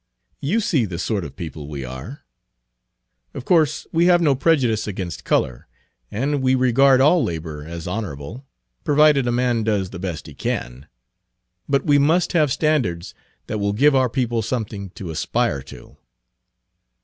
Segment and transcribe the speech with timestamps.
[0.39, 2.23] You see the sort of people we are.
[3.35, 5.67] Of course we have no prejudice against color,
[6.09, 8.43] and we regard all labor as honorable,
[8.83, 10.87] provided a man does the best he can.
[11.69, 13.13] But we must have standards
[13.45, 15.97] that will give our people something to aspire to."